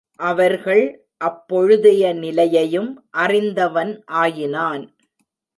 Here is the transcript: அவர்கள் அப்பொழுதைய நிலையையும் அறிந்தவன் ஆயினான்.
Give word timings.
அவர்கள் 0.19 0.83
அப்பொழுதைய 1.25 2.13
நிலையையும் 2.13 2.91
அறிந்தவன் 3.09 4.03
ஆயினான். 4.05 4.83